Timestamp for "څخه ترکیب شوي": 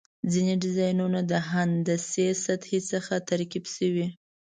2.91-4.07